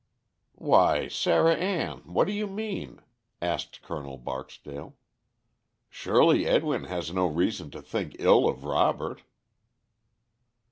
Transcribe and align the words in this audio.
"Why, 0.55 1.07
Sarah 1.09 1.53
Ann, 1.55 1.99
what 2.11 2.25
do 2.25 2.33
you 2.33 2.47
mean?" 2.47 3.01
asked 3.39 3.83
Col. 3.83 4.17
Barksdale. 4.17 4.95
"Surely 5.91 6.47
Edwin 6.47 6.85
has 6.85 7.13
no 7.13 7.27
reason 7.27 7.69
to 7.69 7.83
think 7.83 8.15
ill 8.17 8.49
of 8.49 8.63
Robert." 8.63 9.21